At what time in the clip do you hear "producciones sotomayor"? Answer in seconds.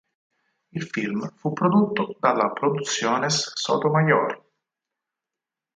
2.51-4.43